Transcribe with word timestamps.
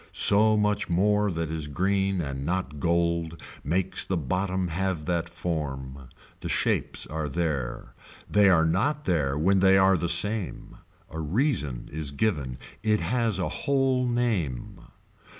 So 0.13 0.57
much 0.57 0.89
more 0.89 1.29
that 1.29 1.51
is 1.51 1.67
green 1.67 2.21
and 2.21 2.43
not 2.43 2.79
gold 2.79 3.39
makes 3.63 4.03
the 4.03 4.17
bottom 4.17 4.69
have 4.69 5.05
that 5.05 5.29
form. 5.29 6.09
The 6.39 6.49
shapes 6.49 7.05
are 7.05 7.29
there. 7.29 7.91
They 8.27 8.49
are 8.49 8.65
not 8.65 9.05
there 9.05 9.37
when 9.37 9.59
they 9.59 9.77
are 9.77 9.97
the 9.97 10.09
same. 10.09 10.77
A 11.11 11.19
reason 11.19 11.87
is 11.91 12.09
given. 12.09 12.57
It 12.81 12.99
has 13.01 13.37
a 13.37 13.47
whole 13.49 14.07
name. 14.07 14.79